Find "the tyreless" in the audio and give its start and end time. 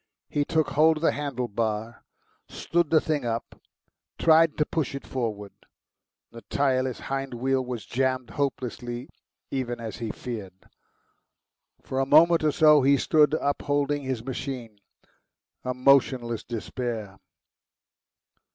6.31-7.01